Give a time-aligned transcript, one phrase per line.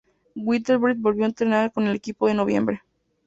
[0.35, 2.81] Whitbread volvió a entrenar con el equipo en noviembre.